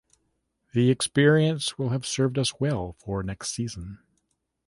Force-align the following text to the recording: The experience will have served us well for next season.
The 0.73 0.89
experience 0.89 1.77
will 1.77 1.89
have 1.89 2.07
served 2.07 2.39
us 2.39 2.59
well 2.59 2.93
for 2.97 3.21
next 3.21 3.51
season. 3.53 3.99